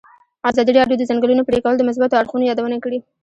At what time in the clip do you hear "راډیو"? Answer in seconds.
0.79-0.97